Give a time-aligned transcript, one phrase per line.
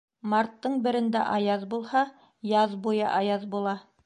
[0.31, 2.03] Марттың берендә аяҙ булһа,
[2.57, 3.81] яҙ буйы аяҙ була.